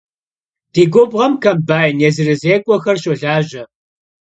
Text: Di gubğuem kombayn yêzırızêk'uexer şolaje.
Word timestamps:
Di 0.73 0.83
gubğuem 0.93 1.33
kombayn 1.43 2.01
yêzırızêk'uexer 2.03 2.97
şolaje. 3.03 3.63